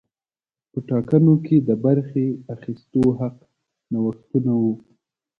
په 0.71 0.79
ټاکنو 0.89 1.33
کې 1.45 1.55
د 1.67 1.69
برخې 1.85 2.25
اخیستو 2.55 3.03
حق 3.19 3.35
نوښتونه 3.91 4.51
وو. 4.61 4.73